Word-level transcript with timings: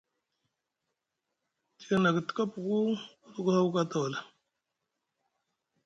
Tiyana 1.77 2.09
ku 2.15 2.19
tika 2.27 2.43
puku 2.51 2.77
ku 3.21 3.27
tuku 3.33 3.49
haw 3.55 3.67
ka 3.75 3.81
tawala. 3.91 4.19